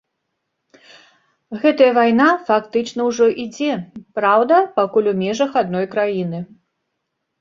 Гэтая 1.65 1.89
вайна 1.97 2.29
фактычна 2.49 3.01
ўжо 3.09 3.25
ідзе, 3.45 3.69
праўда, 4.21 4.55
пакуль 4.81 5.11
у 5.15 5.15
межах 5.21 5.51
адной 5.63 5.85
краіны. 5.97 6.39